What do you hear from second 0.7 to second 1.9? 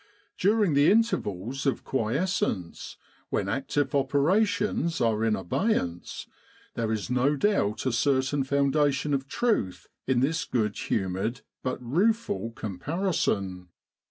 the intervals of